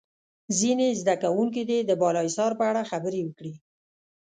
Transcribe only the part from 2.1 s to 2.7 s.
حصار په